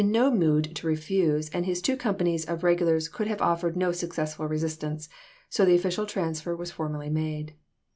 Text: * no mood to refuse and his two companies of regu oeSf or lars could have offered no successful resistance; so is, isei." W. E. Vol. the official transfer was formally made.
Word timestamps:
* 0.01 0.01
no 0.19 0.31
mood 0.31 0.75
to 0.75 0.87
refuse 0.87 1.47
and 1.49 1.67
his 1.67 1.79
two 1.79 1.95
companies 1.95 2.43
of 2.45 2.61
regu 2.61 2.77
oeSf 2.79 2.81
or 2.81 2.85
lars 2.85 3.07
could 3.07 3.27
have 3.27 3.39
offered 3.39 3.77
no 3.77 3.91
successful 3.91 4.47
resistance; 4.47 5.07
so 5.47 5.61
is, 5.61 5.67
isei." 5.67 5.67
W. 5.67 5.67
E. 5.67 5.67
Vol. 5.67 5.67
the 5.67 5.79
official 5.79 6.05
transfer 6.07 6.55
was 6.55 6.71
formally 6.71 7.11
made. 7.11 7.53